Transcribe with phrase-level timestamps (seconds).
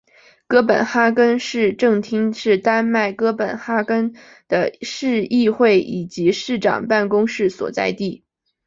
[0.47, 4.15] 哥本哈根市政厅是丹麦哥本哈根
[4.47, 8.23] 的市议会以及市长办公室所在地。